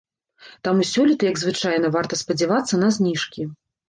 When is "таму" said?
0.67-0.85